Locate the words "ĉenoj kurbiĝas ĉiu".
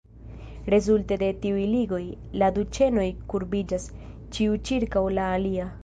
2.79-4.61